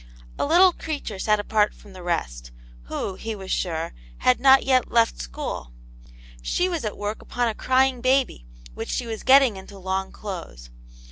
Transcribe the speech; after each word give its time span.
A 0.39 0.47
little 0.47 0.73
crea 0.73 0.99
ture 0.99 1.19
sat 1.19 1.39
apart 1.39 1.75
from 1.75 1.93
the 1.93 2.01
rest, 2.01 2.49
who, 2.85 3.13
he 3.13 3.35
was 3.35 3.51
sure, 3.51 3.93
had 4.17 4.39
not 4.39 4.63
yet 4.65 4.89
left 4.91 5.21
school: 5.21 5.73
she 6.41 6.67
was 6.67 6.83
at 6.83 6.97
work 6.97 7.21
upon 7.21 7.47
a 7.47 7.53
crying 7.53 8.01
baby, 8.01 8.47
which 8.73 8.89
she 8.89 9.05
was 9.05 9.21
getting 9.21 9.57
into 9.57 9.77
long 9.77 10.11
clothes. 10.11 10.71